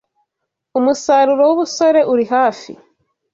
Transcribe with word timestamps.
umusaruro 0.79 1.41
w'ubusore 1.49 2.01
uri 2.13 2.25
hafi 2.33 2.71